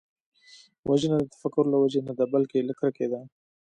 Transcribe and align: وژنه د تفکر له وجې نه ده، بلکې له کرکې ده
وژنه 0.89 1.17
د 1.21 1.25
تفکر 1.33 1.65
له 1.73 1.77
وجې 1.83 2.01
نه 2.07 2.13
ده، 2.17 2.25
بلکې 2.33 2.65
له 2.67 2.73
کرکې 2.79 3.07
ده 3.11 3.19